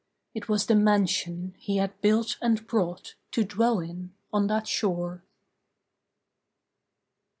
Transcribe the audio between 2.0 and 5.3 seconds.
built and brought To dwell in, on that shore.